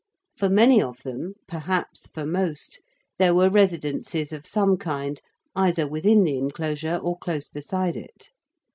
For 0.35 0.49
many 0.49 0.81
of 0.81 1.03
them, 1.03 1.35
perhaps 1.47 2.07
for 2.07 2.25
most, 2.25 2.81
there 3.19 3.35
were 3.35 3.51
residences 3.51 4.31
of 4.33 4.47
some 4.47 4.75
kind 4.77 5.21
either 5.55 5.87
within 5.87 6.23
the 6.23 6.39
enclosure 6.39 6.95
or 6.97 7.19
close 7.19 7.47
beside 7.47 7.95
it. 7.95 8.31